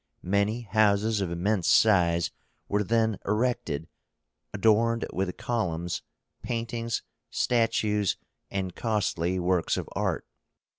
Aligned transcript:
Many 0.23 0.61
houses 0.61 1.21
of 1.21 1.29
immense 1.29 1.67
size 1.67 2.31
were 2.67 2.83
then 2.83 3.19
erected, 3.23 3.87
adorned 4.51 5.05
with 5.13 5.37
columns, 5.37 6.01
paintings, 6.41 7.03
statues, 7.29 8.17
and 8.49 8.73
costly 8.75 9.37
works 9.39 9.77
of 9.77 9.87
art. 9.91 10.25